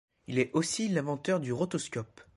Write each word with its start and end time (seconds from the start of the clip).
Il 0.25 0.39
est 0.39 0.49
aussi 0.55 0.87
l'inventeur 0.87 1.39
du 1.39 1.53
rotoscope. 1.53 2.21